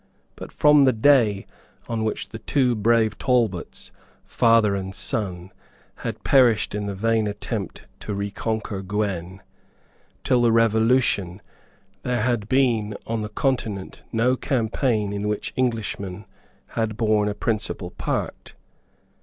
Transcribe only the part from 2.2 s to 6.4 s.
the two brave Talbots, father and son, had